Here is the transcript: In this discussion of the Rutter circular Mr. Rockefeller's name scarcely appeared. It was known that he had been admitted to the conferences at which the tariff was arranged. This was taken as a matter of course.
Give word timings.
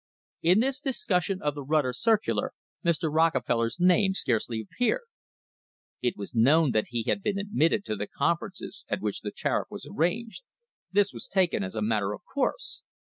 In 0.41 0.61
this 0.61 0.81
discussion 0.81 1.43
of 1.43 1.53
the 1.53 1.61
Rutter 1.63 1.93
circular 1.93 2.53
Mr. 2.83 3.13
Rockefeller's 3.13 3.77
name 3.79 4.15
scarcely 4.15 4.59
appeared. 4.59 5.03
It 6.01 6.17
was 6.17 6.33
known 6.33 6.71
that 6.71 6.87
he 6.87 7.03
had 7.03 7.21
been 7.21 7.37
admitted 7.37 7.85
to 7.85 7.95
the 7.95 8.07
conferences 8.07 8.83
at 8.89 8.99
which 8.99 9.21
the 9.21 9.29
tariff 9.31 9.67
was 9.69 9.85
arranged. 9.85 10.41
This 10.91 11.13
was 11.13 11.27
taken 11.27 11.61
as 11.63 11.75
a 11.75 11.83
matter 11.83 12.13
of 12.13 12.21
course. 12.33 12.81